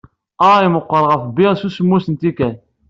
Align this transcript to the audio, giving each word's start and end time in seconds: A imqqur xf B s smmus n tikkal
A 0.49 0.51
imqqur 0.67 1.03
xf 1.13 1.23
B 1.35 1.37
s 1.59 1.61
smmus 1.75 2.05
n 2.09 2.13
tikkal 2.21 2.55